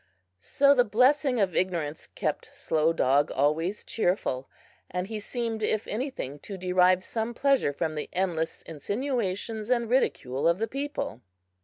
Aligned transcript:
So 0.39 0.73
the 0.73 0.83
blessing 0.83 1.39
of 1.39 1.55
ignorance 1.55 2.07
kept 2.07 2.49
Slow 2.57 2.91
Dog 2.91 3.29
always 3.31 3.85
cheerful; 3.85 4.49
and 4.89 5.05
he 5.05 5.19
seemed, 5.19 5.61
if 5.61 5.85
anything, 5.87 6.39
to 6.39 6.57
derive 6.57 7.03
some 7.03 7.35
pleasure 7.35 7.71
from 7.71 7.93
the 7.93 8.09
endless 8.11 8.63
insinuations 8.63 9.69
and 9.69 9.87
ridicule 9.87 10.47
of 10.47 10.57
the 10.57 10.65
people! 10.67 11.21